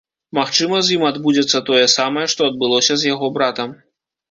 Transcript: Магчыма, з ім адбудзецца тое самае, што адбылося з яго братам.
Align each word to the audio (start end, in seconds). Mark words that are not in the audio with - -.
Магчыма, 0.35 0.79
з 0.87 0.95
ім 0.95 1.03
адбудзецца 1.09 1.61
тое 1.69 1.85
самае, 1.97 2.25
што 2.35 2.41
адбылося 2.51 2.93
з 3.03 3.15
яго 3.15 3.33
братам. 3.39 3.81